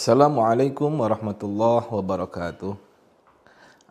السلام 0.00 0.32
عليكم 0.40 0.90
ورحمة 0.96 1.40
الله 1.44 1.82
وبركاته 1.92 2.72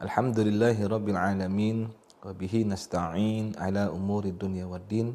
الحمد 0.01 0.37
لله 0.41 0.77
رب 0.89 1.05
العالمين 1.05 1.77
وبه 2.25 2.53
نستعين 2.65 3.53
على 3.61 3.93
أمور 3.93 4.25
الدنيا 4.33 4.65
والدين 4.65 5.13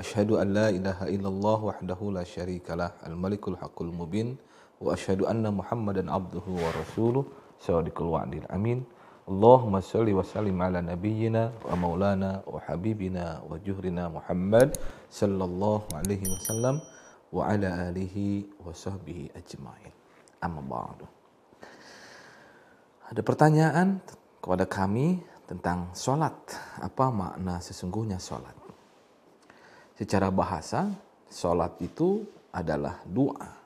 أشهد 0.00 0.32
أن 0.40 0.48
لا 0.56 0.72
إله 0.72 1.12
إلا 1.12 1.28
الله 1.28 1.58
وحده 1.68 2.00
لا 2.16 2.24
شريك 2.24 2.72
له 2.72 2.88
الملك 3.04 3.44
الحق 3.52 3.76
المبين 3.84 4.40
وأشهد 4.80 5.28
أن 5.28 5.44
محمدا 5.44 6.08
عبده 6.08 6.46
ورسوله 6.48 7.24
صادق 7.60 7.96
الوعد 8.00 8.32
الأمين 8.40 8.78
اللهم 9.28 9.74
صل 9.84 10.08
وسلم 10.08 10.56
على 10.56 10.80
نبينا 10.80 11.52
ومولانا 11.68 12.48
وحبيبنا 12.48 13.24
وجهرنا 13.44 14.08
محمد 14.08 14.68
صلى 15.12 15.44
الله 15.44 15.80
عليه 16.00 16.22
وسلم 16.32 16.76
وعلى 17.28 17.68
آله 17.92 18.16
وصحبه 18.64 19.20
أجمعين 19.36 19.99
Amma 20.40 20.64
ba'du. 20.64 21.06
Ada 23.12 23.20
pertanyaan 23.20 24.00
kepada 24.40 24.64
kami 24.64 25.20
tentang 25.44 25.92
sholat. 25.92 26.32
Apa 26.80 27.12
makna 27.12 27.60
sesungguhnya 27.60 28.16
sholat? 28.16 28.54
Secara 29.98 30.32
bahasa, 30.32 30.88
sholat 31.28 31.76
itu 31.84 32.24
adalah 32.54 33.04
doa. 33.04 33.60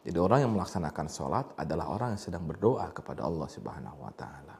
Jadi 0.00 0.16
orang 0.16 0.48
yang 0.48 0.52
melaksanakan 0.56 1.06
sholat 1.12 1.46
adalah 1.60 1.92
orang 1.92 2.16
yang 2.16 2.22
sedang 2.22 2.48
berdoa 2.48 2.88
kepada 2.90 3.22
Allah 3.28 3.46
Subhanahu 3.46 3.98
wa 4.00 4.12
Ta'ala. 4.16 4.56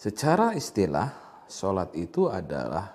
Secara 0.00 0.56
istilah, 0.56 1.08
sholat 1.46 1.92
itu 1.94 2.26
adalah 2.26 2.90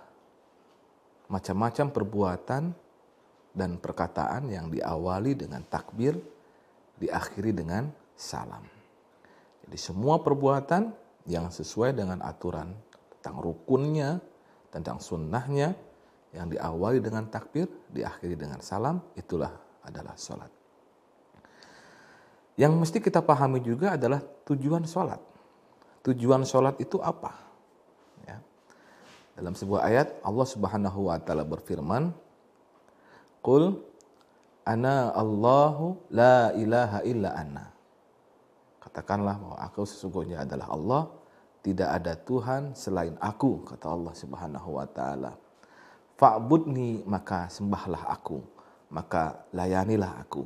macam-macam 1.29 1.85
perbuatan 1.93 2.63
dan 3.57 3.81
perkataan 3.81 4.53
yang 4.53 4.69
diawali 4.69 5.33
dengan 5.33 5.65
takbir, 5.65 6.13
diakhiri 7.01 7.57
dengan 7.57 7.89
salam. 8.13 8.61
Jadi 9.65 9.77
semua 9.81 10.21
perbuatan 10.21 10.93
yang 11.25 11.49
sesuai 11.49 11.97
dengan 11.97 12.21
aturan 12.21 12.69
tentang 13.17 13.41
rukunnya, 13.41 14.21
tentang 14.69 15.01
sunnahnya, 15.01 15.73
yang 16.37 16.53
diawali 16.53 17.01
dengan 17.01 17.25
takbir, 17.27 17.65
diakhiri 17.89 18.37
dengan 18.37 18.61
salam, 18.61 19.01
itulah 19.17 19.51
adalah 19.81 20.13
sholat. 20.13 20.51
Yang 22.57 22.73
mesti 22.77 22.97
kita 23.01 23.21
pahami 23.21 23.61
juga 23.61 23.97
adalah 23.97 24.21
tujuan 24.45 24.85
sholat. 24.85 25.21
Tujuan 26.05 26.45
sholat 26.45 26.77
itu 26.81 26.97
apa? 27.01 27.33
Ya. 28.25 28.37
Dalam 29.37 29.53
sebuah 29.53 29.85
ayat 29.85 30.07
Allah 30.25 30.47
Subhanahu 30.47 31.09
wa 31.09 31.17
taala 31.21 31.45
berfirman, 31.45 32.09
"Qul 33.47 33.79
ana 34.67 35.15
Allahu 35.15 36.11
la 36.11 36.51
ilaha 36.51 36.99
illa 37.07 37.31
ana." 37.31 37.71
Katakanlah 38.83 39.39
bahwa 39.39 39.57
aku 39.63 39.87
sesungguhnya 39.87 40.43
adalah 40.43 40.67
Allah, 40.75 41.07
tidak 41.63 41.89
ada 41.91 42.13
Tuhan 42.19 42.75
selain 42.75 43.15
aku, 43.23 43.63
kata 43.63 43.87
Allah 43.87 44.11
Subhanahu 44.15 44.69
wa 44.75 44.87
taala. 44.87 45.31
Fa'budni 46.19 47.07
maka 47.07 47.47
sembahlah 47.47 48.09
aku, 48.11 48.43
maka 48.91 49.47
layanilah 49.55 50.17
aku. 50.23 50.43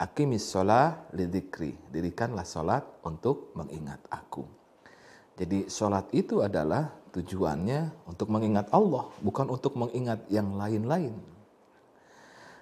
Akimis 0.00 0.48
sholat 0.48 1.12
lidikri, 1.12 1.76
dirikanlah 1.92 2.48
sholat 2.48 2.84
untuk 3.04 3.52
mengingat 3.52 4.00
aku. 4.08 4.48
Jadi 5.36 5.72
sholat 5.72 6.08
itu 6.12 6.40
adalah 6.44 6.92
tujuannya 7.16 8.08
untuk 8.08 8.28
mengingat 8.28 8.68
Allah, 8.76 9.08
bukan 9.24 9.48
untuk 9.48 9.76
mengingat 9.76 10.24
yang 10.28 10.56
lain-lain. 10.56 11.16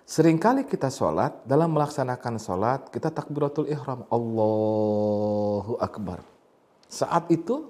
Seringkali 0.08 0.64
kita 0.64 0.88
sholat, 0.88 1.44
dalam 1.44 1.69
melaksanakan 1.76 2.41
sholat, 2.41 2.88
kita 2.88 3.12
takbiratul 3.12 3.69
ihram. 3.69 4.08
Allahu 4.08 5.76
Akbar. 5.76 6.24
Saat 6.88 7.28
itu, 7.28 7.69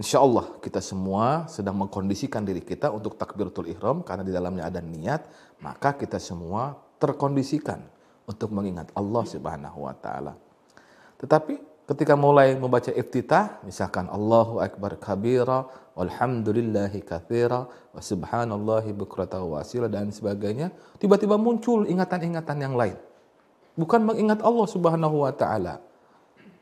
insya 0.00 0.24
Allah 0.24 0.48
kita 0.64 0.80
semua 0.80 1.44
sedang 1.52 1.76
mengkondisikan 1.76 2.40
diri 2.40 2.64
kita 2.64 2.88
untuk 2.88 3.20
takbiratul 3.20 3.68
ihram, 3.68 4.00
karena 4.00 4.24
di 4.24 4.32
dalamnya 4.32 4.64
ada 4.72 4.80
niat, 4.80 5.28
maka 5.60 5.92
kita 5.92 6.16
semua 6.16 6.72
terkondisikan 6.96 7.84
untuk 8.24 8.48
mengingat 8.48 8.88
Allah 8.96 9.24
subhanahu 9.28 9.84
wa 9.84 9.92
ta'ala. 9.92 10.32
Tetapi 11.20 11.71
ketika 11.92 12.16
mulai 12.16 12.56
membaca 12.56 12.88
iftitah, 12.88 13.60
misalkan 13.68 14.08
Allahu 14.08 14.64
Akbar 14.64 14.96
kabira, 14.96 15.68
walhamdulillahi 15.92 17.04
kathira, 17.04 17.68
wa 17.68 18.00
subhanallahi 18.00 18.96
bukrata 18.96 19.44
wa 19.44 19.60
dan 19.92 20.08
sebagainya, 20.08 20.72
tiba-tiba 20.96 21.36
muncul 21.36 21.84
ingatan-ingatan 21.84 22.58
yang 22.64 22.74
lain. 22.74 22.96
Bukan 23.76 24.08
mengingat 24.08 24.40
Allah 24.40 24.66
subhanahu 24.68 25.28
wa 25.28 25.32
ta'ala. 25.32 25.80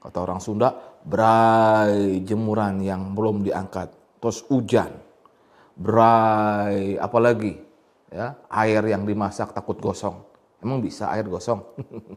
Kata 0.03 0.19
orang 0.19 0.43
Sunda, 0.43 0.75
berai 1.07 2.23
jemuran 2.27 2.83
yang 2.83 3.15
belum 3.15 3.47
diangkat, 3.47 3.95
terus 4.19 4.43
hujan, 4.51 4.91
berai 5.79 6.99
apalagi, 6.99 7.55
ya 8.11 8.35
air 8.51 8.83
yang 8.91 9.07
dimasak 9.07 9.55
takut 9.55 9.79
gosong. 9.79 10.27
Emang 10.59 10.83
bisa 10.83 11.07
air 11.15 11.25
gosong? 11.29 11.63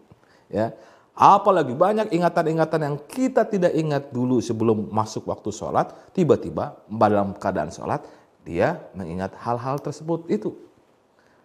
ya, 0.58 0.74
Apalagi 1.14 1.78
banyak 1.78 2.10
ingatan-ingatan 2.10 2.82
yang 2.82 2.98
kita 3.06 3.46
tidak 3.46 3.74
ingat 3.78 4.10
dulu 4.10 4.42
sebelum 4.42 4.90
masuk 4.90 5.30
waktu 5.30 5.54
sholat, 5.54 5.94
tiba-tiba 6.10 6.82
dalam 6.90 7.38
keadaan 7.38 7.70
sholat, 7.70 8.02
dia 8.42 8.82
mengingat 8.98 9.38
hal-hal 9.38 9.78
tersebut 9.78 10.26
itu. 10.26 10.58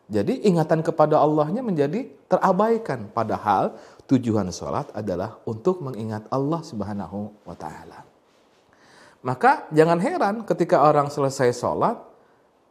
Jadi 0.08 0.40
ingatan 0.48 0.80
kepada 0.80 1.20
Allahnya 1.20 1.60
menjadi 1.60 2.08
terabaikan. 2.32 3.12
Padahal 3.12 3.76
tujuan 4.08 4.48
sholat 4.48 4.88
adalah 4.96 5.36
untuk 5.44 5.84
mengingat 5.84 6.24
Allah 6.32 6.64
subhanahu 6.64 7.28
wa 7.44 7.52
ta'ala. 7.52 8.08
Maka 9.20 9.68
jangan 9.68 10.00
heran 10.00 10.48
ketika 10.48 10.80
orang 10.80 11.12
selesai 11.12 11.52
sholat, 11.52 12.00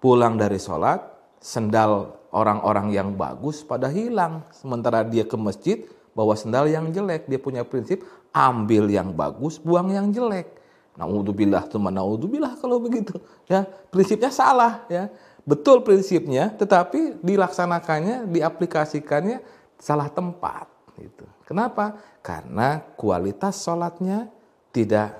pulang 0.01 0.33
dari 0.33 0.57
sholat, 0.57 0.97
sendal 1.37 2.17
orang-orang 2.33 2.89
yang 2.89 3.13
bagus 3.13 3.61
pada 3.61 3.85
hilang. 3.85 4.41
Sementara 4.49 5.05
dia 5.05 5.21
ke 5.21 5.37
masjid, 5.37 5.85
bawa 6.17 6.33
sendal 6.33 6.65
yang 6.65 6.89
jelek. 6.89 7.29
Dia 7.29 7.37
punya 7.37 7.61
prinsip 7.61 8.01
ambil 8.33 8.89
yang 8.89 9.13
bagus, 9.13 9.61
buang 9.61 9.93
yang 9.93 10.09
jelek. 10.09 10.57
Naudzubillah 10.97 11.69
tuh 11.69 11.77
naudzubillah 11.77 12.57
kalau 12.57 12.81
begitu. 12.81 13.21
Ya, 13.45 13.69
prinsipnya 13.93 14.33
salah 14.33 14.89
ya. 14.89 15.13
Betul 15.45 15.85
prinsipnya, 15.85 16.51
tetapi 16.51 17.21
dilaksanakannya, 17.21 18.27
diaplikasikannya 18.33 19.39
salah 19.79 20.09
tempat 20.11 20.67
gitu. 20.99 21.23
Kenapa? 21.47 21.95
Karena 22.19 22.83
kualitas 22.99 23.63
sholatnya 23.63 24.27
tidak 24.75 25.15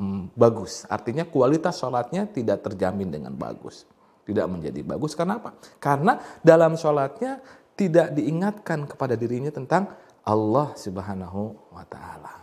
hmm, 0.00 0.34
bagus. 0.34 0.82
Artinya 0.90 1.22
kualitas 1.22 1.78
sholatnya 1.78 2.26
tidak 2.26 2.66
terjamin 2.66 3.12
dengan 3.12 3.36
bagus. 3.36 3.86
Tidak 4.26 4.46
menjadi 4.50 4.82
bagus. 4.82 5.14
Kenapa? 5.14 5.54
Karena 5.78 6.18
dalam 6.42 6.74
sholatnya 6.74 7.38
tidak 7.78 8.18
diingatkan 8.18 8.90
kepada 8.90 9.14
dirinya 9.14 9.54
tentang 9.54 9.94
Allah 10.22 10.70
Subhanahu 10.78 11.74
wa 11.74 11.84
taala. 11.86 12.42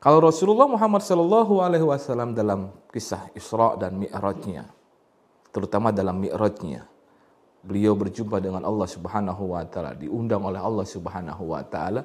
Kalau 0.00 0.20
Rasulullah 0.24 0.64
Muhammad 0.64 1.04
Shallallahu 1.04 1.60
alaihi 1.60 1.84
wasallam 1.84 2.32
dalam 2.32 2.72
kisah 2.88 3.28
Isra 3.36 3.76
dan 3.76 4.00
Mi'rajnya, 4.00 4.68
terutama 5.52 5.92
dalam 5.92 6.16
Mi'rajnya, 6.20 6.88
beliau 7.60 7.92
berjumpa 7.92 8.40
dengan 8.40 8.64
Allah 8.64 8.88
Subhanahu 8.88 9.56
wa 9.56 9.64
taala, 9.68 9.92
diundang 9.92 10.40
oleh 10.44 10.60
Allah 10.60 10.88
Subhanahu 10.88 11.52
wa 11.52 11.60
taala. 11.64 12.04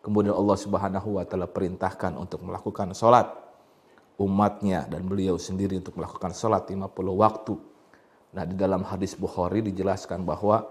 Kemudian 0.00 0.36
Allah 0.36 0.56
Subhanahu 0.56 1.20
wa 1.20 1.24
taala 1.24 1.48
perintahkan 1.48 2.16
untuk 2.16 2.44
melakukan 2.44 2.92
salat 2.96 3.28
umatnya 4.20 4.84
dan 4.84 5.08
beliau 5.08 5.40
sendiri 5.40 5.80
untuk 5.80 5.96
melakukan 5.96 6.36
salat 6.36 6.68
50 6.68 6.92
waktu. 7.16 7.56
Nah, 8.36 8.44
di 8.44 8.52
dalam 8.52 8.84
hadis 8.84 9.16
Bukhari 9.16 9.64
dijelaskan 9.64 10.28
bahwa 10.28 10.68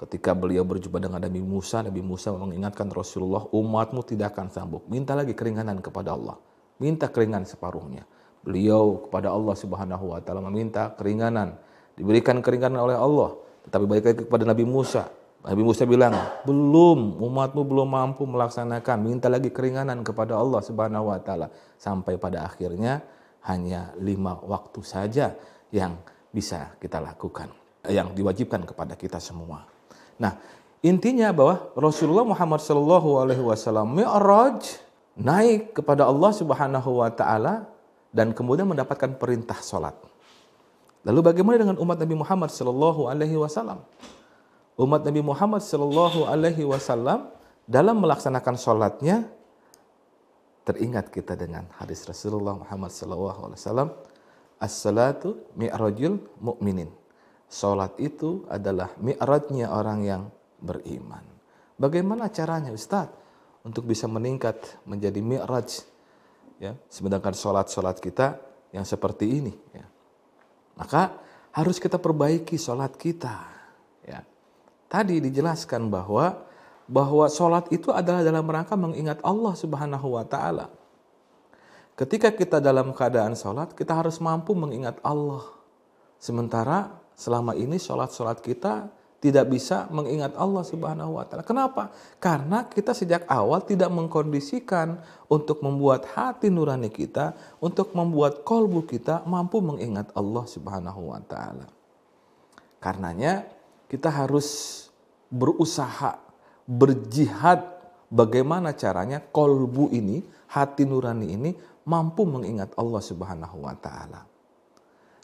Ketika 0.00 0.32
beliau 0.32 0.64
berjumpa 0.64 0.96
dengan 0.96 1.20
Nabi 1.20 1.44
Musa, 1.44 1.84
Nabi 1.84 2.00
Musa 2.00 2.32
mengingatkan 2.32 2.88
Rasulullah, 2.88 3.44
umatmu 3.52 4.00
tidak 4.00 4.32
akan 4.32 4.48
sanggup. 4.48 4.88
Minta 4.88 5.12
lagi 5.12 5.36
keringanan 5.36 5.84
kepada 5.84 6.16
Allah. 6.16 6.40
Minta 6.80 7.12
keringan 7.12 7.44
separuhnya. 7.44 8.08
Beliau 8.40 9.04
kepada 9.04 9.28
Allah 9.28 9.52
Subhanahu 9.52 10.16
wa 10.16 10.20
taala 10.24 10.40
meminta 10.40 10.96
keringanan, 10.96 11.60
diberikan 12.00 12.40
keringanan 12.40 12.80
oleh 12.80 12.96
Allah. 12.96 13.36
Tetapi 13.68 13.84
balik 13.84 14.04
lagi 14.08 14.20
kepada 14.24 14.48
Nabi 14.48 14.64
Musa. 14.64 15.04
Nabi 15.44 15.60
Musa 15.60 15.84
bilang, 15.84 16.16
"Belum, 16.48 17.20
umatmu 17.20 17.60
belum 17.60 17.88
mampu 17.92 18.24
melaksanakan. 18.24 18.96
Minta 19.04 19.28
lagi 19.28 19.52
keringanan 19.52 20.00
kepada 20.00 20.40
Allah 20.40 20.64
Subhanahu 20.64 21.12
wa 21.12 21.20
taala." 21.20 21.52
Sampai 21.76 22.16
pada 22.16 22.48
akhirnya 22.48 23.04
hanya 23.44 23.92
lima 24.00 24.40
waktu 24.48 24.80
saja 24.80 25.36
yang 25.68 26.00
bisa 26.32 26.72
kita 26.80 27.04
lakukan, 27.04 27.52
yang 27.84 28.16
diwajibkan 28.16 28.64
kepada 28.64 28.96
kita 28.96 29.20
semua. 29.20 29.79
Nah, 30.20 30.36
intinya 30.84 31.32
bahwa 31.32 31.72
Rasulullah 31.72 32.28
Muhammad 32.28 32.60
Shallallahu 32.60 33.08
Alaihi 33.24 33.40
Wasallam 33.40 33.96
Mi'raj 33.96 34.60
naik 35.16 35.72
kepada 35.72 36.04
Allah 36.04 36.30
Subhanahu 36.36 37.00
Wa 37.00 37.10
Taala 37.10 37.66
dan 38.12 38.36
kemudian 38.36 38.68
mendapatkan 38.68 39.16
perintah 39.16 39.56
sholat. 39.64 39.96
Lalu 41.08 41.24
bagaimana 41.24 41.56
dengan 41.56 41.80
umat 41.80 41.96
Nabi 41.96 42.14
Muhammad 42.20 42.52
Shallallahu 42.52 43.08
Alaihi 43.08 43.40
Wasallam? 43.40 43.80
umat 44.80 45.04
Nabi 45.04 45.20
Muhammad 45.20 45.60
Shallallahu 45.60 46.24
Alaihi 46.24 46.64
Wasallam 46.64 47.28
dalam 47.68 48.00
melaksanakan 48.00 48.56
sholatnya 48.56 49.28
teringat 50.64 51.12
kita 51.12 51.36
dengan 51.36 51.68
hadis 51.76 52.08
Rasulullah 52.08 52.56
Muhammad 52.56 52.88
Shallallahu 52.88 53.40
Alaihi 53.50 53.60
Wasallam 53.60 53.88
as-salatu 54.56 55.36
mi'rajul 55.52 56.16
mu'minin 56.40 56.88
sholat 57.50 57.98
itu 57.98 58.46
adalah 58.46 58.94
mi'rajnya 59.02 59.74
orang 59.74 60.00
yang 60.06 60.22
beriman. 60.62 61.26
Bagaimana 61.74 62.30
caranya 62.30 62.70
Ustadz? 62.70 63.18
Untuk 63.60 63.84
bisa 63.84 64.08
meningkat 64.08 64.56
menjadi 64.88 65.20
mi'raj 65.20 65.84
ya. 66.56 66.72
Sedangkan 66.88 67.36
sholat-sholat 67.36 68.00
kita 68.00 68.40
yang 68.72 68.88
seperti 68.88 69.28
ini 69.28 69.52
ya. 69.76 69.84
Maka 70.80 71.20
harus 71.52 71.76
kita 71.76 72.00
perbaiki 72.00 72.56
sholat 72.56 72.96
kita 72.96 73.36
ya. 74.06 74.24
Tadi 74.88 75.20
dijelaskan 75.20 75.92
bahwa 75.92 76.48
bahwa 76.88 77.28
sholat 77.28 77.68
itu 77.68 77.92
adalah 77.92 78.24
dalam 78.24 78.48
rangka 78.48 78.74
mengingat 78.80 79.20
Allah 79.20 79.54
Subhanahu 79.54 80.18
wa 80.18 80.24
Ta'ala. 80.24 80.66
Ketika 81.94 82.32
kita 82.32 82.58
dalam 82.58 82.96
keadaan 82.96 83.36
sholat, 83.36 83.76
kita 83.76 83.92
harus 83.92 84.18
mampu 84.18 84.56
mengingat 84.56 84.96
Allah. 85.04 85.44
Sementara 86.16 86.96
selama 87.20 87.52
ini 87.52 87.76
sholat-sholat 87.76 88.40
kita 88.40 88.88
tidak 89.20 89.52
bisa 89.52 89.84
mengingat 89.92 90.32
Allah 90.32 90.64
Subhanahu 90.64 91.20
wa 91.20 91.28
Ta'ala. 91.28 91.44
Kenapa? 91.44 91.92
Karena 92.16 92.64
kita 92.64 92.96
sejak 92.96 93.28
awal 93.28 93.60
tidak 93.68 93.92
mengkondisikan 93.92 94.96
untuk 95.28 95.60
membuat 95.60 96.08
hati 96.16 96.48
nurani 96.48 96.88
kita, 96.88 97.36
untuk 97.60 97.92
membuat 97.92 98.48
kolbu 98.48 98.88
kita 98.88 99.20
mampu 99.28 99.60
mengingat 99.60 100.08
Allah 100.16 100.48
Subhanahu 100.48 101.12
wa 101.12 101.20
Ta'ala. 101.20 101.68
Karenanya, 102.80 103.44
kita 103.92 104.08
harus 104.08 104.88
berusaha, 105.28 106.16
berjihad 106.64 107.60
bagaimana 108.08 108.72
caranya 108.72 109.20
kolbu 109.20 109.92
ini, 109.92 110.24
hati 110.48 110.88
nurani 110.88 111.28
ini 111.28 111.50
mampu 111.86 112.22
mengingat 112.22 112.70
Allah 112.78 113.02
Subhanahu 113.02 113.66
wa 113.66 113.74
taala. 113.74 114.29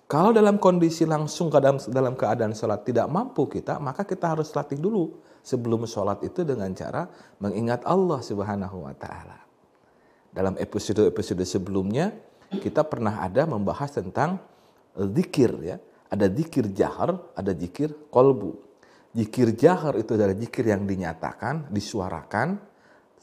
Kalau 0.06 0.30
dalam 0.30 0.62
kondisi 0.62 1.02
langsung 1.02 1.50
dalam 1.50 1.82
dalam 1.90 2.14
keadaan 2.14 2.54
sholat 2.54 2.86
tidak 2.86 3.10
mampu 3.10 3.50
kita, 3.50 3.82
maka 3.82 4.06
kita 4.06 4.38
harus 4.38 4.54
latih 4.54 4.78
dulu 4.78 5.18
sebelum 5.42 5.82
sholat 5.82 6.22
itu 6.22 6.46
dengan 6.46 6.70
cara 6.78 7.10
mengingat 7.42 7.82
Allah 7.82 8.22
Subhanahu 8.22 8.86
wa 8.86 8.94
taala. 8.94 9.42
Dalam 10.30 10.54
episode-episode 10.62 11.42
sebelumnya 11.42 12.14
kita 12.54 12.86
pernah 12.86 13.18
ada 13.18 13.50
membahas 13.50 13.98
tentang 13.98 14.38
zikir 14.94 15.50
ya. 15.66 15.78
Ada 16.06 16.30
zikir 16.30 16.70
jahar, 16.70 17.18
ada 17.34 17.50
zikir 17.50 17.90
kolbu. 18.14 18.54
Jikir 19.10 19.58
jahar 19.58 19.98
itu 19.98 20.14
adalah 20.14 20.38
jikir 20.38 20.70
yang 20.70 20.86
dinyatakan, 20.86 21.66
disuarakan. 21.74 22.62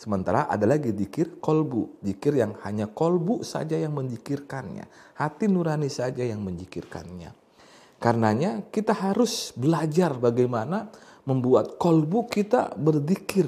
Sementara 0.03 0.51
ada 0.51 0.67
lagi 0.67 0.91
jikir 0.91 1.39
kolbu. 1.39 2.03
Jikir 2.03 2.35
yang 2.35 2.59
hanya 2.67 2.91
kolbu 2.91 3.39
saja 3.39 3.79
yang 3.79 3.95
menjikirkannya. 3.95 5.15
Hati 5.15 5.47
nurani 5.47 5.87
saja 5.87 6.27
yang 6.27 6.43
menjikirkannya. 6.43 7.31
Karenanya 8.03 8.67
kita 8.67 8.91
harus 8.91 9.55
belajar 9.55 10.11
bagaimana 10.19 10.91
membuat 11.23 11.79
kolbu 11.79 12.27
kita 12.27 12.75
berzikir. 12.75 13.47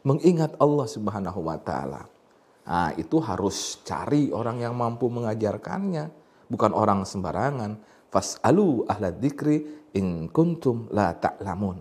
Mengingat 0.00 0.56
Allah 0.56 0.88
subhanahu 0.88 1.44
wa 1.44 1.60
ta'ala. 1.60 2.08
Nah 2.64 2.96
itu 2.96 3.20
harus 3.20 3.84
cari 3.84 4.32
orang 4.32 4.64
yang 4.64 4.72
mampu 4.72 5.04
mengajarkannya. 5.12 6.08
Bukan 6.48 6.72
orang 6.72 7.04
sembarangan. 7.04 7.76
Fas'alu 8.08 8.88
ahla 8.88 9.12
dzikri 9.12 9.92
in 10.00 10.32
kuntum 10.32 10.88
la 10.96 11.12
ta'lamun. 11.12 11.76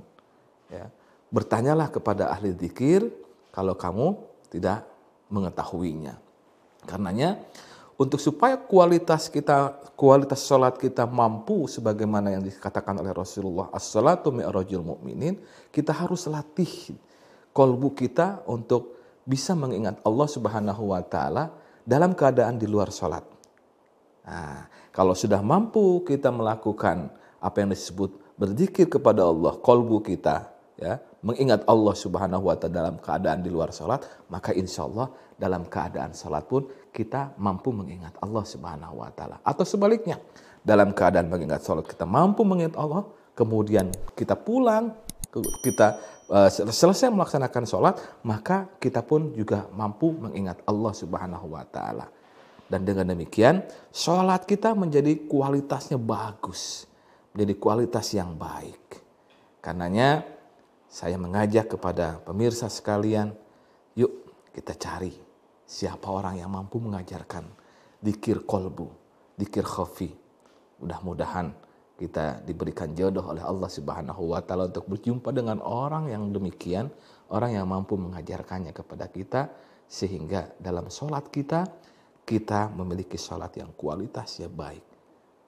Ya. 0.67 0.91
Bertanyalah 1.31 1.87
kepada 1.87 2.35
ahli 2.35 2.51
zikir 2.51 3.07
kalau 3.49 3.73
kamu 3.75 4.17
tidak 4.49 4.85
mengetahuinya. 5.29 6.17
Karenanya 6.85 7.37
untuk 7.99 8.17
supaya 8.17 8.55
kualitas 8.55 9.27
kita 9.27 9.75
kualitas 9.99 10.47
sholat 10.47 10.79
kita 10.79 11.03
mampu 11.03 11.67
sebagaimana 11.67 12.31
yang 12.31 12.39
dikatakan 12.39 12.95
oleh 12.95 13.11
Rasulullah 13.11 13.67
as-salatu 13.75 14.31
mi'rajul 14.31 14.79
mu'minin 14.79 15.35
kita 15.67 15.91
harus 15.91 16.23
latih 16.31 16.95
kolbu 17.51 17.91
kita 17.91 18.47
untuk 18.47 18.95
bisa 19.27 19.53
mengingat 19.53 19.99
Allah 20.07 20.27
Subhanahu 20.31 20.95
wa 20.95 21.03
taala 21.03 21.51
dalam 21.83 22.15
keadaan 22.15 22.55
di 22.55 22.65
luar 22.65 22.89
sholat. 22.89 23.27
Nah, 24.25 24.69
kalau 24.95 25.13
sudah 25.17 25.43
mampu 25.43 26.01
kita 26.07 26.31
melakukan 26.31 27.11
apa 27.41 27.57
yang 27.59 27.75
disebut 27.75 28.15
berzikir 28.39 28.87
kepada 28.87 29.27
Allah, 29.27 29.59
kolbu 29.59 29.99
kita, 30.05 30.47
ya, 30.79 31.03
mengingat 31.21 31.67
Allah 31.67 31.91
Subhanahu 31.91 32.47
wa 32.47 32.55
taala 32.55 32.73
dalam 32.87 32.95
keadaan 32.97 33.43
di 33.43 33.51
luar 33.51 33.75
salat, 33.75 34.01
maka 34.31 34.55
insya 34.55 34.87
Allah 34.87 35.11
dalam 35.35 35.67
keadaan 35.67 36.15
salat 36.15 36.47
pun 36.47 36.65
kita 36.95 37.35
mampu 37.35 37.75
mengingat 37.75 38.15
Allah 38.23 38.43
Subhanahu 38.47 39.03
wa 39.03 39.11
taala. 39.11 39.43
Atau 39.43 39.67
sebaliknya, 39.67 40.17
dalam 40.63 40.95
keadaan 40.95 41.27
mengingat 41.27 41.67
salat 41.67 41.83
kita 41.83 42.07
mampu 42.07 42.47
mengingat 42.47 42.79
Allah, 42.79 43.03
kemudian 43.35 43.91
kita 44.15 44.39
pulang, 44.39 44.95
kita 45.61 45.99
uh, 46.31 46.49
selesai 46.49 47.11
melaksanakan 47.11 47.63
sholat, 47.67 47.95
maka 48.25 48.71
kita 48.81 49.03
pun 49.03 49.35
juga 49.35 49.67
mampu 49.75 50.15
mengingat 50.15 50.63
Allah 50.63 50.95
Subhanahu 50.95 51.53
wa 51.53 51.67
taala. 51.67 52.07
Dan 52.69 52.85
dengan 52.85 53.13
demikian, 53.13 53.65
sholat 53.89 54.45
kita 54.45 54.77
menjadi 54.77 55.25
kualitasnya 55.25 55.97
bagus 55.97 56.89
menjadi 57.33 57.55
kualitas 57.55 58.07
yang 58.13 58.33
baik. 58.35 58.99
Karenanya 59.61 60.25
saya 60.89 61.15
mengajak 61.21 61.77
kepada 61.77 62.17
pemirsa 62.25 62.65
sekalian, 62.67 63.31
yuk 63.93 64.09
kita 64.51 64.73
cari 64.73 65.13
siapa 65.69 66.09
orang 66.09 66.41
yang 66.41 66.49
mampu 66.49 66.81
mengajarkan 66.81 67.45
dikir 68.01 68.43
kolbu, 68.43 68.89
dikir 69.37 69.61
khafi. 69.61 70.09
Mudah-mudahan 70.81 71.53
kita 71.99 72.41
diberikan 72.41 72.91
jodoh 72.97 73.29
oleh 73.29 73.43
Allah 73.45 73.69
Subhanahu 73.69 74.33
wa 74.33 74.41
taala 74.41 74.71
untuk 74.71 74.89
berjumpa 74.89 75.29
dengan 75.29 75.61
orang 75.61 76.09
yang 76.09 76.33
demikian, 76.33 76.89
orang 77.29 77.53
yang 77.53 77.69
mampu 77.69 77.93
mengajarkannya 77.93 78.73
kepada 78.73 79.05
kita 79.13 79.41
sehingga 79.89 80.53
dalam 80.61 80.89
sholat 80.89 81.29
kita 81.33 81.65
kita 82.25 82.69
memiliki 82.69 83.17
sholat 83.17 83.57
yang 83.57 83.73
kualitasnya 83.73 84.45
baik 84.45 84.85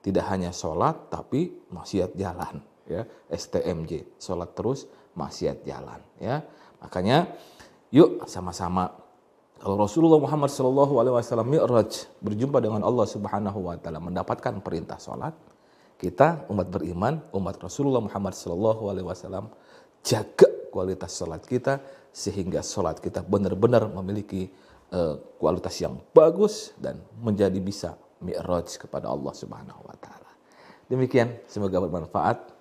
tidak 0.01 0.25
hanya 0.33 0.49
sholat 0.49 1.13
tapi 1.13 1.69
maksiat 1.69 2.17
jalan 2.17 2.57
ya 2.89 3.05
STMJ 3.29 4.17
sholat 4.17 4.57
terus 4.57 4.89
maksiat 5.17 5.63
jalan 5.67 5.99
ya 6.17 6.43
makanya 6.79 7.31
yuk 7.91 8.25
sama-sama 8.25 8.95
kalau 9.61 9.77
Rasulullah 9.77 10.17
Muhammad 10.17 10.49
Shallallahu 10.49 10.93
Alaihi 10.97 11.13
Wasallam 11.13 11.49
mi'raj 11.53 12.09
berjumpa 12.17 12.57
dengan 12.57 12.81
Allah 12.81 13.05
Subhanahu 13.05 13.69
Wa 13.69 13.77
Taala 13.77 14.01
mendapatkan 14.01 14.57
perintah 14.65 14.97
sholat 14.97 15.37
kita 16.01 16.49
umat 16.49 16.67
beriman 16.73 17.21
umat 17.37 17.61
Rasulullah 17.61 18.01
Muhammad 18.01 18.33
Shallallahu 18.33 18.89
Alaihi 18.89 19.05
Wasallam 19.05 19.53
jaga 20.01 20.49
kualitas 20.73 21.13
sholat 21.13 21.45
kita 21.45 21.77
sehingga 22.09 22.65
sholat 22.65 22.97
kita 22.99 23.21
benar-benar 23.21 23.85
memiliki 23.91 24.49
uh, 24.91 25.19
kualitas 25.37 25.77
yang 25.79 25.99
bagus 26.11 26.75
dan 26.79 26.99
menjadi 27.19 27.59
bisa 27.61 27.95
mi'raj 28.23 28.77
kepada 28.77 29.09
Allah 29.09 29.33
Subhanahu 29.33 29.81
wa 29.83 29.95
taala. 29.97 30.31
Demikian 30.87 31.41
semoga 31.47 31.81
bermanfaat. 31.81 32.60